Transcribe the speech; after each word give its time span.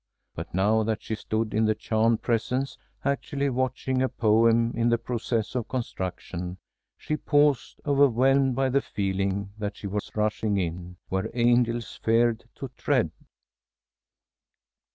But 0.33 0.51
now 0.55 0.81
that 0.81 1.03
she 1.03 1.13
stood 1.13 1.53
in 1.53 1.65
the 1.65 1.75
charmed 1.75 2.23
presence, 2.23 2.75
actually 3.05 3.51
watching 3.51 4.01
a 4.01 4.09
poem 4.09 4.71
in 4.75 4.89
the 4.89 4.97
process 4.97 5.53
of 5.53 5.67
construction, 5.67 6.57
she 6.97 7.15
paused, 7.15 7.79
overwhelmed 7.85 8.55
by 8.55 8.69
the 8.69 8.81
feeling 8.81 9.51
that 9.59 9.77
she 9.77 9.85
was 9.85 10.09
rushing 10.15 10.57
in 10.57 10.97
"where 11.09 11.29
angels 11.35 11.97
feared 12.03 12.45
to 12.55 12.69
tread." 12.77 13.11